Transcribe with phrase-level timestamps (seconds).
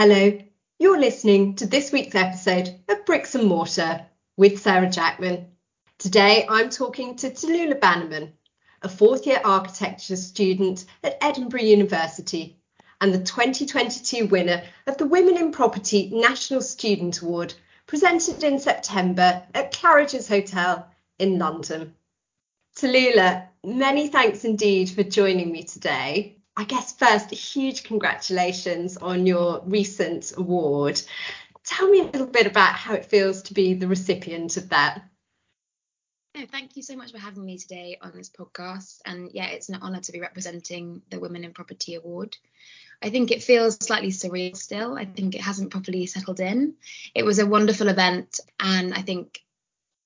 [0.00, 0.38] Hello,
[0.78, 5.48] you're listening to this week's episode of Bricks and Mortar with Sarah Jackman.
[5.98, 8.32] Today I'm talking to Tallulah Bannerman,
[8.82, 12.60] a fourth year architecture student at Edinburgh University
[13.00, 17.54] and the 2022 winner of the Women in Property National Student Award
[17.88, 21.92] presented in September at Claridge's Hotel in London.
[22.76, 26.37] Tallulah, many thanks indeed for joining me today.
[26.58, 31.00] I guess first, huge congratulations on your recent award.
[31.62, 35.04] Tell me a little bit about how it feels to be the recipient of that.
[36.34, 38.98] No, thank you so much for having me today on this podcast.
[39.06, 42.36] And yeah, it's an honour to be representing the Women in Property Award.
[43.00, 44.98] I think it feels slightly surreal still.
[44.98, 46.74] I think it hasn't properly settled in.
[47.14, 49.44] It was a wonderful event, and I think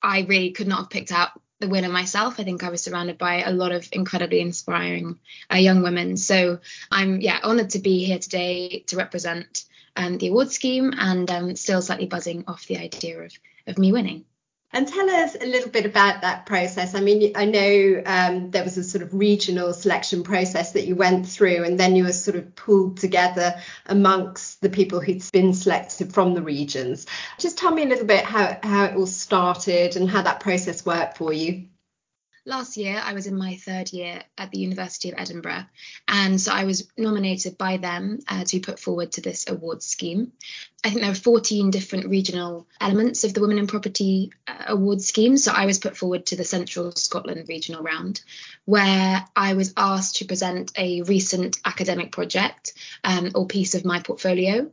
[0.02, 1.30] I really could not have picked out
[1.62, 2.39] the winner myself.
[2.39, 5.19] I think I was surrounded by a lot of incredibly inspiring
[5.51, 6.16] uh, young women.
[6.16, 6.59] So
[6.91, 9.65] I'm yeah honoured to be here today to represent
[9.97, 13.33] um, the award scheme and um, still slightly buzzing off the idea of
[13.66, 14.24] of me winning.
[14.74, 16.95] And tell us a little bit about that process.
[16.95, 20.96] I mean, I know um, there was a sort of regional selection process that you
[20.96, 23.54] went through, and then you were sort of pulled together
[23.87, 27.06] amongst the people who'd been selected from the regions.
[27.38, 30.87] Just tell me a little bit how, how it all started and how that process
[30.87, 31.66] worked for you
[32.45, 35.65] last year I was in my third year at the University of Edinburgh,
[36.09, 39.82] and so I was nominated by them uh, to be put forward to this award
[39.82, 40.32] scheme.
[40.84, 45.01] I think there are 14 different regional elements of the Women in Property uh, award
[45.01, 48.23] scheme, so I was put forward to the Central Scotland regional round,
[48.65, 52.73] where I was asked to present a recent academic project
[53.04, 54.71] um, or piece of my portfolio.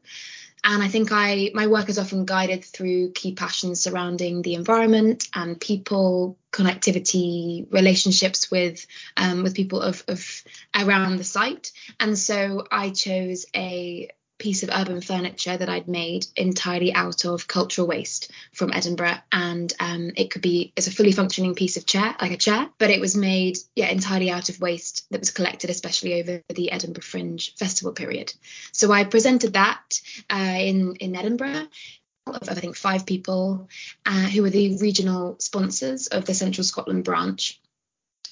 [0.64, 5.28] And I think I my work is often guided through key passions surrounding the environment
[5.34, 8.86] and people, connectivity, relationships with
[9.16, 10.44] um, with people of, of
[10.76, 11.72] around the site.
[12.00, 17.48] And so I chose a piece of urban furniture that I'd made entirely out of
[17.48, 19.18] cultural waste from Edinburgh.
[19.32, 22.70] And um, it could be, it's a fully functioning piece of chair, like a chair,
[22.80, 26.72] but it was made, yeah, entirely out of waste that was collected, especially over the
[26.72, 28.34] Edinburgh Fringe Festival period.
[28.72, 31.68] So I presented that uh, in, in Edinburgh
[32.28, 33.70] of I think five people
[34.06, 37.60] uh, who were the regional sponsors of the Central Scotland branch,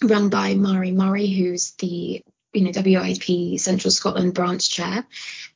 [0.03, 2.21] run by Mari Murray, who's the
[2.57, 5.05] you know WIP Central Scotland branch chair.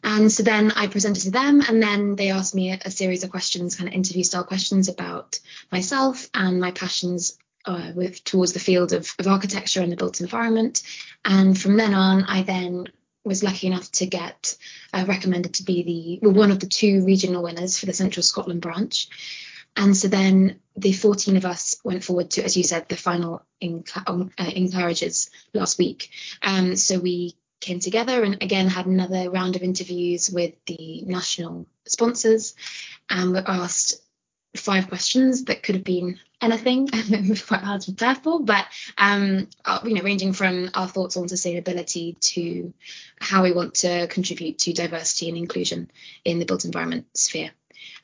[0.04, 3.24] And so then I presented to them, and then they asked me a, a series
[3.24, 5.40] of questions, kind of interview style questions about
[5.72, 10.22] myself and my passions uh, with towards the field of, of architecture and the built
[10.22, 10.84] environment.
[11.26, 12.88] And from then on, I then
[13.24, 14.58] was lucky enough to get
[14.94, 18.24] uh, recommended to be the well, one of the two regional winners for the Central
[18.24, 19.10] Scotland branch.
[19.76, 23.44] And so then the 14 of us went forward to, as you said, the final
[23.60, 26.10] in, uh, in Claridge's last week.
[26.42, 31.68] Um, so we came together and again had another round of interviews with the national
[31.86, 32.56] sponsors
[33.10, 34.02] and were asked
[34.56, 36.88] five questions that could have been anything.
[36.88, 38.66] quite hard to prepare for, but
[38.98, 42.74] um, uh, you know, ranging from our thoughts on sustainability to
[43.20, 45.90] how we want to contribute to diversity and inclusion
[46.26, 47.52] in the built environment sphere.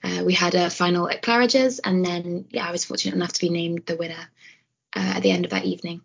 [0.04, 3.42] Uh, we had a final at Claridge's, and then yeah, I was fortunate enough to
[3.42, 4.30] be named the winner
[4.96, 6.02] uh, at the end of that evening.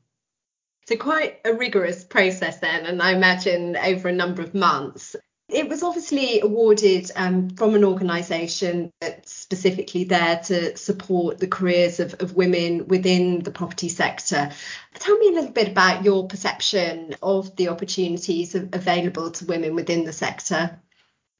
[0.88, 5.14] So quite a rigorous process then, and I imagine over a number of months.
[5.48, 12.00] It was obviously awarded um, from an organisation that's specifically there to support the careers
[12.00, 14.50] of, of women within the property sector.
[14.94, 20.04] Tell me a little bit about your perception of the opportunities available to women within
[20.04, 20.80] the sector.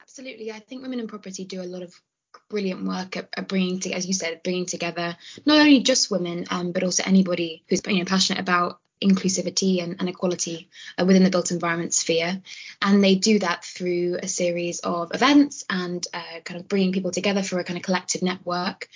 [0.03, 0.53] Absolutely.
[0.53, 1.99] I think women in property do a lot of
[2.49, 5.17] brilliant work at, at bringing to, as you said, bringing together
[5.47, 9.97] not only just women, um, but also anybody who's you know passionate about inclusivity and,
[9.99, 12.41] and equality uh, within the built environment sphere.
[12.81, 17.11] And they do that through a series of events and uh, kind of bringing people
[17.11, 18.89] together for a kind of collective network,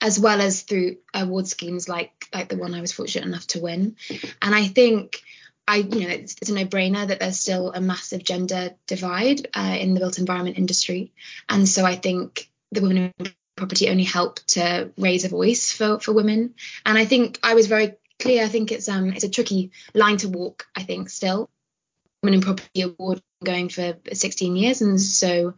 [0.00, 3.60] as well as through award schemes like like the one I was fortunate enough to
[3.60, 3.96] win.
[4.42, 5.20] And I think.
[5.66, 9.74] I, you know, it's, it's a no-brainer that there's still a massive gender divide uh,
[9.80, 11.14] in the built environment industry,
[11.48, 16.00] and so I think the women in property only help to raise a voice for
[16.00, 16.54] for women.
[16.84, 18.44] And I think I was very clear.
[18.44, 20.66] I think it's um it's a tricky line to walk.
[20.74, 21.50] I think still.
[22.22, 25.52] Women in Property Award going for 16 years, and so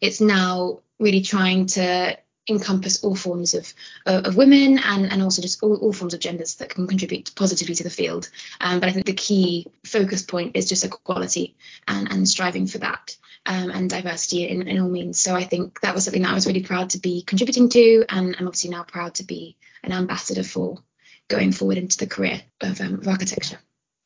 [0.00, 2.16] it's now really trying to
[2.48, 3.72] encompass all forms of
[4.06, 7.34] uh, of women and and also just all, all, forms of genders that can contribute
[7.34, 8.30] positively to the field.
[8.60, 11.56] Um, but I think the key focus point is just equality
[11.88, 13.16] and and striving for that.
[13.44, 15.18] Um, and diversity in, in all means.
[15.18, 18.04] So I think that was something that I was really proud to be contributing to,
[18.08, 20.78] and I'm obviously now proud to be an ambassador for
[21.26, 23.58] going forward into the career of, um, of architecture.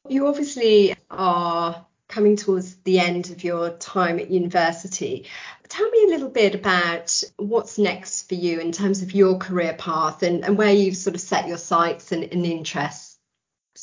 [0.08, 5.26] You obviously are coming towards the end of your time at university.
[5.68, 9.74] Tell me a little bit about what's next for you in terms of your career
[9.76, 13.05] path and, and where you've sort of set your sights and, and interests.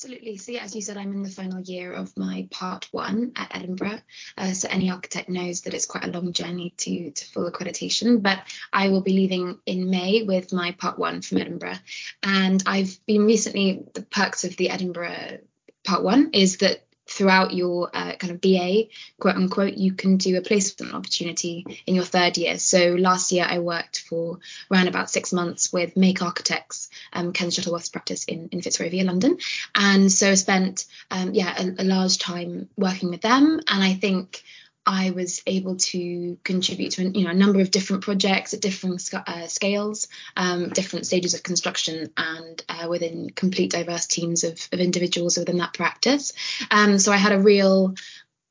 [0.04, 0.36] Absolutely.
[0.36, 3.56] So, yeah, as you said, I'm in the final year of my part one at
[3.56, 4.02] Edinburgh.
[4.38, 8.22] Uh, so, any architect knows that it's quite a long journey to, to full accreditation.
[8.22, 8.40] But
[8.74, 11.78] I will be leaving in May with my part one from Edinburgh.
[12.22, 15.40] And I've been recently, the perks of the Edinburgh
[15.86, 16.83] part one is that
[17.14, 18.86] throughout your uh, kind of BA,
[19.20, 22.58] quote unquote, you can do a placement opportunity in your third year.
[22.58, 24.40] So last year I worked for
[24.72, 29.38] around about six months with Make Architects, um, Ken Shuttleworth's practice in, in Fitzrovia, London.
[29.76, 33.60] And so I spent, um, yeah, a, a large time working with them.
[33.68, 34.44] And I think
[34.86, 39.10] I was able to contribute to you know a number of different projects at different
[39.14, 44.80] uh, scales, um, different stages of construction, and uh, within complete diverse teams of, of
[44.80, 46.34] individuals within that practice.
[46.70, 47.96] Um, so I had a real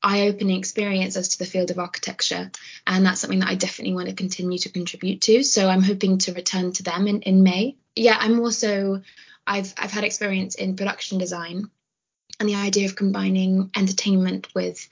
[0.01, 2.51] eye-opening experience as to the field of architecture,
[2.85, 5.43] and that's something that I definitely want to continue to contribute to.
[5.43, 7.77] So I'm hoping to return to them in, in May.
[7.95, 9.01] Yeah, I'm also
[9.45, 11.69] I've I've had experience in production design
[12.39, 14.87] and the idea of combining entertainment with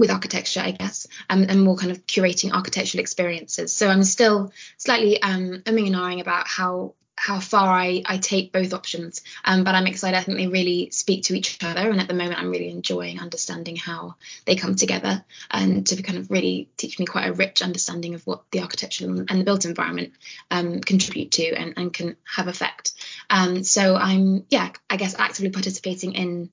[0.00, 3.72] with architecture, I guess, and more kind of curating architectural experiences.
[3.72, 8.50] So I'm still slightly um, umming and ahhing about how how far I, I take
[8.50, 9.20] both options.
[9.44, 10.16] Um, but I'm excited.
[10.16, 11.90] I think they really speak to each other.
[11.90, 14.14] And at the moment, I'm really enjoying understanding how
[14.46, 18.26] they come together and to kind of really teach me quite a rich understanding of
[18.26, 20.14] what the architecture and the built environment
[20.50, 22.92] um, contribute to and, and can have effect.
[23.28, 26.48] Um, so I'm, yeah, I guess actively participating in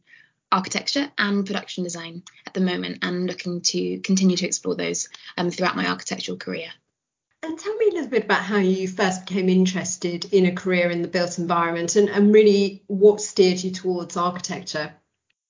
[0.52, 5.52] architecture and production design at the moment and looking to continue to explore those um,
[5.52, 6.70] throughout my architectural career.
[7.44, 10.90] And tell me a little bit about how you first became interested in a career
[10.90, 14.94] in the built environment and, and really what steered you towards architecture.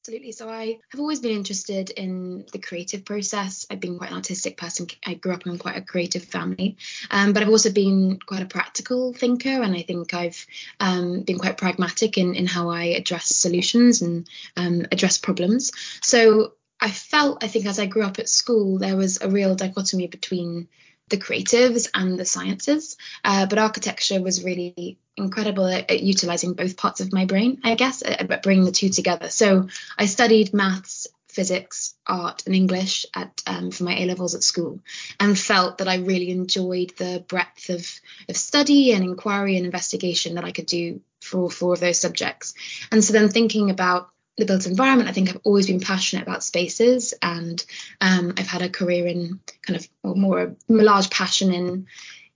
[0.07, 0.31] Absolutely.
[0.31, 3.67] So I have always been interested in the creative process.
[3.69, 4.87] I've been quite an artistic person.
[5.05, 6.77] I grew up in quite a creative family,
[7.11, 10.47] um, but I've also been quite a practical thinker, and I think I've
[10.79, 15.73] um, been quite pragmatic in in how I address solutions and um, address problems.
[16.01, 19.55] So I felt, I think, as I grew up at school, there was a real
[19.55, 20.69] dichotomy between
[21.09, 22.95] the creatives and the sciences.
[23.25, 27.75] Uh, but architecture was really incredible at, at, utilizing both parts of my brain, I
[27.75, 29.29] guess, at bringing the two together.
[29.29, 29.67] So
[29.97, 34.79] I studied maths, physics, art, and English at um, for my A levels at school,
[35.19, 37.87] and felt that I really enjoyed the breadth of
[38.29, 41.99] of study and inquiry and investigation that I could do for all four of those
[41.99, 42.53] subjects.
[42.91, 45.09] And so then thinking about the built environment.
[45.09, 47.63] I think I've always been passionate about spaces, and
[47.99, 51.87] um, I've had a career in kind of or more a large passion in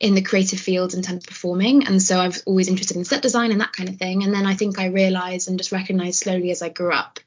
[0.01, 1.85] in the creative field in terms of performing.
[1.85, 4.23] And so I was always interested in set design and that kind of thing.
[4.23, 7.19] And then I think I realized and just recognized slowly as I grew up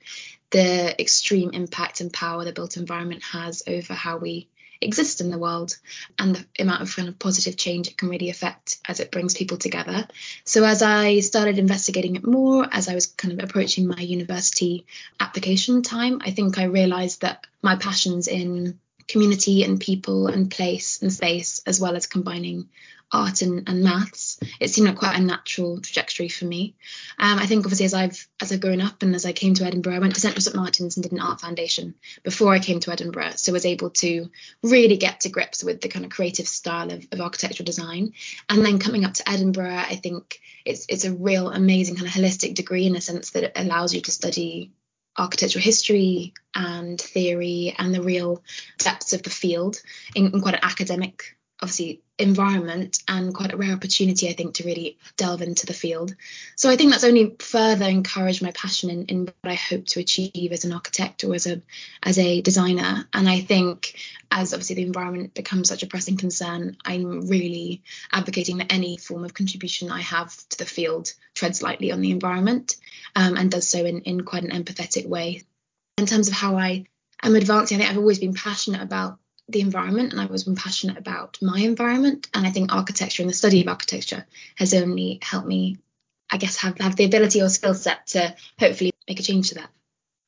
[0.50, 4.48] the extreme impact and power the built environment has over how we
[4.80, 5.78] exist in the world
[6.18, 9.34] and the amount of kind of positive change it can really affect as it brings
[9.34, 10.08] people together.
[10.44, 14.84] So as I started investigating it more, as I was kind of approaching my university
[15.20, 21.02] application time, I think I realized that my passions in community and people and place
[21.02, 22.68] and space, as well as combining
[23.12, 26.74] art and, and maths, it seemed like quite a natural trajectory for me.
[27.18, 29.64] Um, I think obviously as I've as I've grown up and as I came to
[29.64, 32.80] Edinburgh, I went to Central St Martin's and did an art foundation before I came
[32.80, 34.30] to Edinburgh, so was able to
[34.62, 38.14] really get to grips with the kind of creative style of, of architectural design.
[38.48, 42.12] And then coming up to Edinburgh, I think it's it's a real amazing kind of
[42.12, 44.72] holistic degree in a sense that it allows you to study
[45.16, 48.42] architectural history and theory and the real
[48.78, 49.80] depths of the field
[50.14, 54.64] in, in quite an academic obviously environment and quite a rare opportunity, I think, to
[54.64, 56.14] really delve into the field.
[56.56, 60.00] So I think that's only further encouraged my passion in, in what I hope to
[60.00, 61.60] achieve as an architect or as a
[62.02, 63.08] as a designer.
[63.12, 63.96] And I think
[64.30, 69.24] as obviously the environment becomes such a pressing concern, I'm really advocating that any form
[69.24, 72.76] of contribution I have to the field treads lightly on the environment
[73.16, 75.42] um, and does so in, in quite an empathetic way.
[75.98, 76.86] In terms of how I
[77.22, 79.18] am advancing, I think I've always been passionate about
[79.48, 82.28] the environment and I was passionate about my environment.
[82.34, 85.78] And I think architecture and the study of architecture has only helped me,
[86.30, 89.56] I guess, have, have the ability or skill set to hopefully make a change to
[89.56, 89.70] that.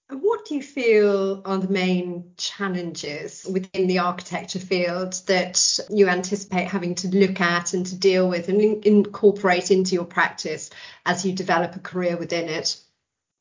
[0.08, 6.08] And what do you feel are the main challenges within the architecture field that you
[6.08, 10.70] anticipate having to look at and to deal with and in- incorporate into your practice
[11.04, 12.80] as you develop a career within it?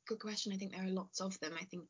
[0.07, 0.53] Good question.
[0.53, 1.53] I think there are lots of them.
[1.59, 1.83] I think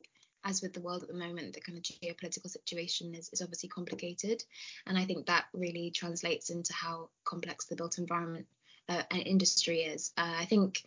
[0.46, 3.68] as with the world at the moment, the kind of geopolitical situation is, is obviously
[3.68, 4.44] complicated.
[4.86, 8.46] And I think that really translates into how complex the built environment
[8.88, 10.14] uh, industry is.
[10.16, 10.84] Uh, I think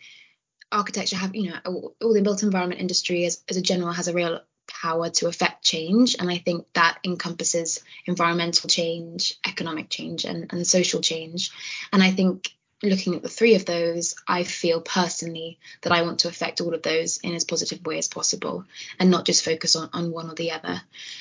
[0.71, 4.07] architecture have, you know, all, all the built environment industry as, as a general has
[4.07, 6.15] a real power to affect change.
[6.21, 11.51] And I think that encompasses environmental change, economic change, and, and social change.
[11.93, 16.21] And I think looking at the three of those, I feel personally that I want
[16.21, 18.65] to affect all of those in as positive way as possible
[18.99, 20.81] and not just focus on, on one or the other.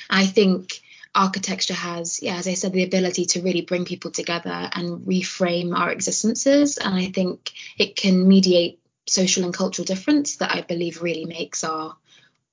[0.10, 0.82] I think
[1.16, 5.76] architecture has, yeah, as I said, the ability to really bring people together and reframe
[5.76, 6.78] our existences.
[6.78, 11.64] And I think it can mediate social and cultural difference that I believe really makes
[11.64, 11.96] our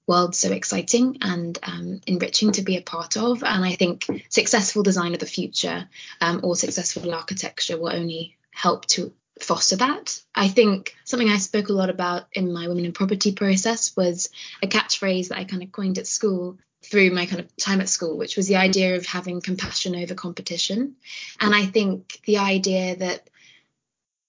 [0.07, 3.43] world so exciting and um, enriching to be a part of.
[3.43, 5.89] And I think successful design of the future
[6.21, 10.21] um, or successful architecture will only help to foster that.
[10.35, 14.31] I think something I spoke a lot about in my Women in Property process was
[14.63, 17.89] a catchphrase that I kind of coined at school through my kind of time at
[17.89, 20.97] school, which was the idea of having compassion over competition.
[21.41, 23.29] And I think the idea that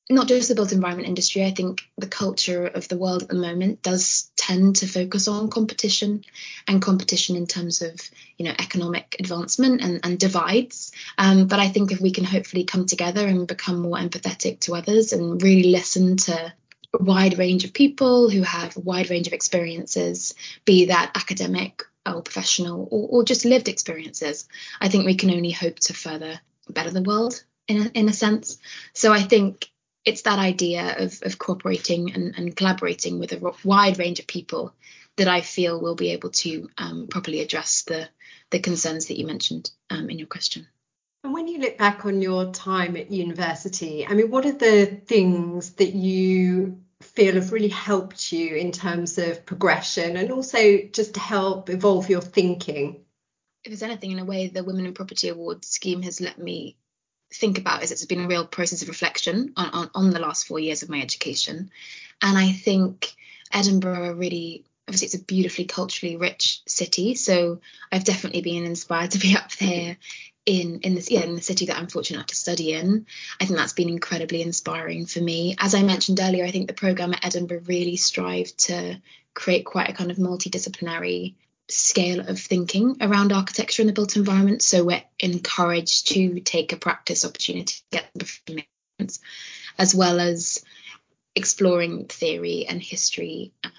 [0.09, 3.35] not just the built environment industry, I think the culture of the world at the
[3.35, 6.23] moment does tend to focus on competition
[6.67, 7.95] and competition in terms of,
[8.37, 10.91] you know, economic advancement and, and divides.
[11.17, 14.75] Um, but I think if we can hopefully come together and become more empathetic to
[14.75, 16.53] others and really listen to
[16.93, 20.35] a wide range of people who have a wide range of experiences,
[20.65, 24.47] be that academic or professional or, or just lived experiences,
[24.79, 28.13] I think we can only hope to further better the world in a, in a
[28.13, 28.59] sense.
[28.93, 29.71] So I think
[30.05, 34.73] it's that idea of, of cooperating and, and collaborating with a wide range of people
[35.17, 38.07] that I feel will be able to um, properly address the
[38.51, 40.67] the concerns that you mentioned um, in your question.
[41.23, 44.85] And when you look back on your time at university, I mean, what are the
[44.85, 51.15] things that you feel have really helped you in terms of progression and also just
[51.15, 53.03] to help evolve your thinking?
[53.63, 56.77] If there's anything in a way, the Women in Property Awards scheme has let me
[57.37, 60.47] think about is it's been a real process of reflection on, on, on the last
[60.47, 61.71] four years of my education.
[62.21, 63.13] And I think
[63.51, 67.15] Edinburgh really obviously it's a beautifully culturally rich city.
[67.15, 67.59] So
[67.91, 69.97] I've definitely been inspired to be up there
[70.45, 73.05] in in this yeah in the city that I'm fortunate enough to study in.
[73.39, 75.55] I think that's been incredibly inspiring for me.
[75.59, 79.01] As I mentioned earlier, I think the program at Edinburgh really strived to
[79.33, 81.33] create quite a kind of multidisciplinary
[81.67, 84.61] scale of thinking around architecture in the built environment.
[84.61, 88.63] So we're encouraged to take a practice opportunity to get the
[89.77, 90.63] as well as
[91.35, 93.73] exploring theory and history and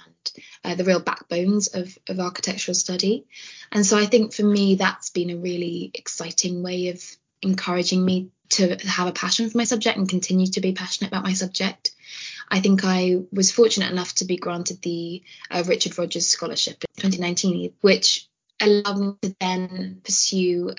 [0.65, 3.25] uh, the real backbones of, of architectural study.
[3.73, 7.03] And so I think for me, that's been a really exciting way of
[7.41, 11.25] encouraging me to have a passion for my subject and continue to be passionate about
[11.25, 11.93] my subject.
[12.49, 17.11] I think I was fortunate enough to be granted the uh, Richard Rogers Scholarship in
[17.11, 18.29] 2019, which
[18.61, 20.75] allowed me to then pursue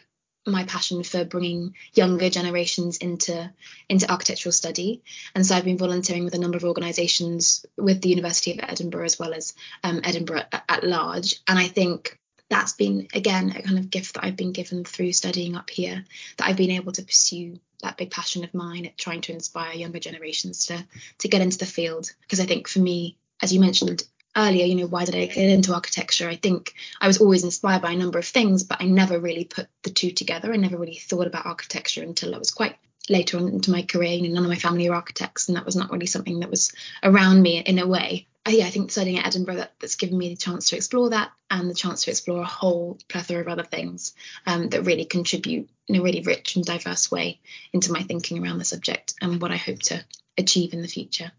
[0.47, 3.51] my passion for bringing younger generations into
[3.89, 5.03] into architectural study.
[5.36, 9.05] And so i've been volunteering with a number of organizations with the university of edinburgh
[9.05, 11.36] as well as um, edinburgh at large.
[11.47, 12.17] And i think
[12.50, 16.04] that's been again a kind of gift that I've been given through studying up here
[16.38, 19.74] that I've been able to pursue that big passion of mine at trying to inspire
[19.74, 20.86] younger generations to
[21.20, 22.12] to get into the field.
[22.22, 24.04] Because I think for me as you mentioned
[24.36, 26.30] earlier you know why did I get into architecture?
[26.30, 29.46] I think I was always inspired by a number of things but I never really
[29.46, 30.54] put the two together.
[30.54, 32.75] I never really thought about architecture until I was quite
[33.10, 34.13] later on into my career.
[34.13, 36.50] You know none of my family are architects and that was not really something that
[36.50, 36.74] was
[37.04, 40.30] around me in a way yeah, I think studying at Edinburgh that, that's given me
[40.30, 43.63] the chance to explore that and the chance to explore a whole plethora of other
[43.63, 44.13] things
[44.46, 47.39] um, that really contribute in a really rich and diverse way
[47.74, 50.04] into my thinking around the subject and what I hope to
[50.38, 51.32] achieve in the future.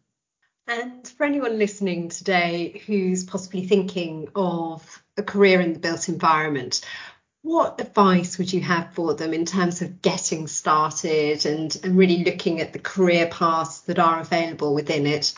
[0.67, 6.83] And for anyone listening today who's possibly thinking of a career in the built environment,
[7.43, 12.23] what advice would you have for them in terms of getting started and, and really
[12.25, 15.33] looking at the career paths that are available within it?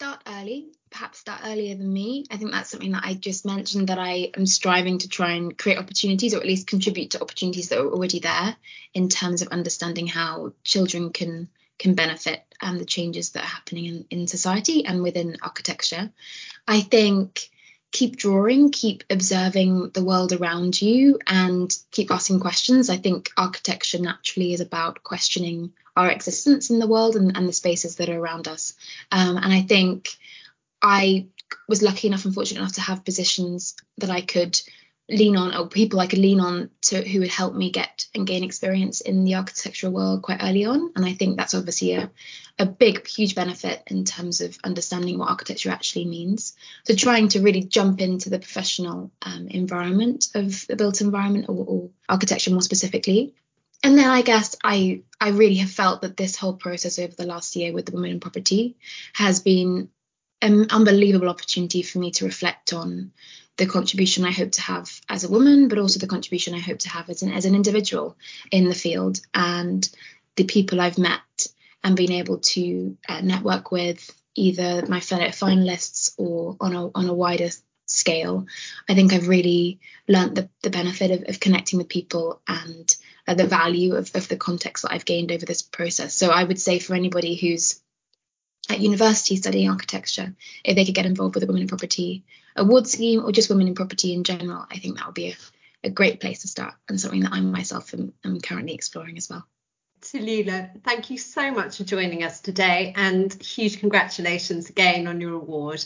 [0.00, 2.24] Start early, perhaps start earlier than me.
[2.30, 5.56] I think that's something that I just mentioned that I am striving to try and
[5.58, 8.56] create opportunities or at least contribute to opportunities that are already there
[8.94, 13.46] in terms of understanding how children can can benefit and um, the changes that are
[13.46, 16.10] happening in, in society and within architecture.
[16.66, 17.49] I think
[17.92, 22.88] keep drawing, keep observing the world around you, and keep asking questions.
[22.88, 27.52] I think architecture naturally is about questioning our existence in the world and, and the
[27.52, 28.74] spaces that are around us.
[29.10, 30.08] Um, and I think
[30.80, 31.26] I
[31.68, 34.60] was lucky enough and fortunate enough to have positions that I could
[35.10, 38.26] lean on or people I could lean on to who would help me get and
[38.26, 40.92] gain experience in the architectural world quite early on.
[40.94, 42.10] And I think that's obviously a,
[42.60, 46.54] a big, huge benefit in terms of understanding what architecture actually means.
[46.84, 51.64] So trying to really jump into the professional um, environment of the built environment or,
[51.66, 53.34] or architecture more specifically
[53.82, 57.26] and then I guess I I really have felt that this whole process over the
[57.26, 58.76] last year with the Women in Property
[59.14, 59.88] has been
[60.42, 63.12] an unbelievable opportunity for me to reflect on
[63.56, 66.78] the contribution I hope to have as a woman, but also the contribution I hope
[66.80, 68.16] to have as an as an individual
[68.50, 69.88] in the field and
[70.36, 71.46] the people I've met
[71.82, 77.08] and being able to uh, network with either my fellow finalists or on a on
[77.08, 77.50] a wider
[77.86, 78.46] scale.
[78.88, 82.96] I think I've really learnt the, the benefit of, of connecting with people and
[83.26, 86.14] uh, the value of, of the context that I've gained over this process.
[86.14, 87.80] So I would say for anybody who's
[88.68, 90.34] at university studying architecture,
[90.64, 93.68] if they could get involved with the Women in Property award scheme or just Women
[93.68, 95.36] in Property in general, I think that would be a,
[95.84, 99.28] a great place to start and something that I myself am, am currently exploring as
[99.28, 99.46] well.
[100.00, 105.34] Tallulah, thank you so much for joining us today and huge congratulations again on your
[105.34, 105.84] award.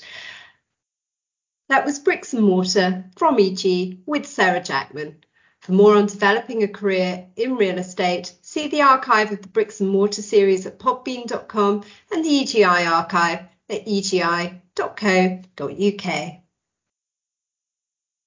[1.68, 5.24] That was Bricks and Mortar from EG with Sarah Jackman.
[5.60, 9.80] For more on developing a career in real estate, see the archive of the Bricks
[9.80, 13.40] and Mortar series at podbean.com and the EGI archive
[13.70, 14.60] at egi.co.uk.